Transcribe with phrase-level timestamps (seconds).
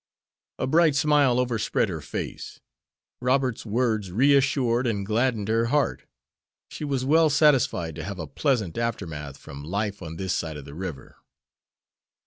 [0.57, 2.59] A bright smile overspread her face.
[3.21, 6.05] Robert's words reassured and gladdened her heart.
[6.69, 10.65] She was well satisfied to have a pleasant aftermath from life on this side of
[10.65, 11.17] the river.